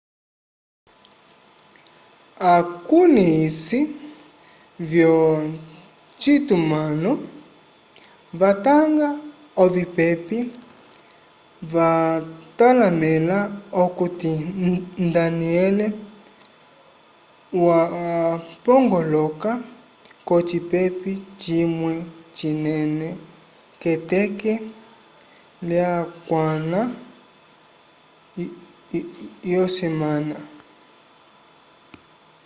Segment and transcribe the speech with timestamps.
[2.53, 3.79] akulĩhisi
[4.89, 7.11] vyocitumãlo
[8.39, 9.09] vatanga
[9.63, 10.37] ovipepe
[11.73, 13.39] vatalamẽla
[13.83, 14.31] okuti
[15.13, 15.87] danielle
[17.65, 19.51] wapongoloka
[20.27, 21.11] k'ocipepe
[21.41, 21.93] cimwe
[22.37, 23.07] cinene
[23.81, 24.51] k'eteke
[25.69, 26.81] lyakwãla
[29.53, 30.37] yosemana